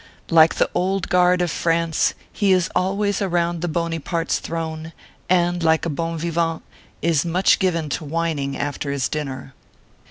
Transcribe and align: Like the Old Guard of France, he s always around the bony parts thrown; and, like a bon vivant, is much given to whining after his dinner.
Like 0.31 0.55
the 0.55 0.67
Old 0.73 1.09
Guard 1.09 1.43
of 1.43 1.51
France, 1.51 2.15
he 2.33 2.55
s 2.55 2.71
always 2.75 3.21
around 3.21 3.61
the 3.61 3.67
bony 3.67 3.99
parts 3.99 4.39
thrown; 4.39 4.93
and, 5.29 5.61
like 5.61 5.85
a 5.85 5.91
bon 5.91 6.17
vivant, 6.17 6.63
is 7.03 7.23
much 7.23 7.59
given 7.59 7.87
to 7.89 8.03
whining 8.05 8.57
after 8.57 8.89
his 8.89 9.07
dinner. 9.07 9.53